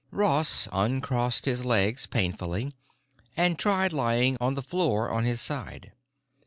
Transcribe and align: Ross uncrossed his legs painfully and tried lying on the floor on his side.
Ross 0.09 0.67
uncrossed 0.73 1.45
his 1.45 1.63
legs 1.63 2.07
painfully 2.07 2.73
and 3.37 3.59
tried 3.59 3.93
lying 3.93 4.35
on 4.41 4.55
the 4.55 4.61
floor 4.63 5.11
on 5.11 5.25
his 5.25 5.39
side. 5.41 5.91